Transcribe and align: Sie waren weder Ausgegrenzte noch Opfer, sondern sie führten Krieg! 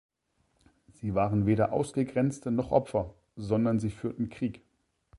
Sie 0.93 1.13
waren 1.13 1.45
weder 1.45 1.73
Ausgegrenzte 1.73 2.49
noch 2.49 2.71
Opfer, 2.71 3.13
sondern 3.35 3.79
sie 3.79 3.91
führten 3.91 4.29
Krieg! 4.29 4.63